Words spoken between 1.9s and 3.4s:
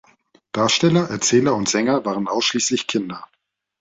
waren ausschliesslich Kinder.